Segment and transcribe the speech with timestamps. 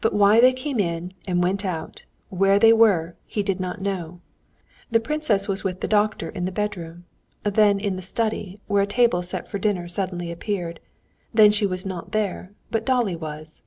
[0.00, 4.20] But why they came in and went out, where they were, he did not know.
[4.90, 7.04] The princess was with the doctor in the bedroom,
[7.42, 10.80] then in the study, where a table set for dinner suddenly appeared;
[11.34, 13.62] then she was not there, but Dolly was.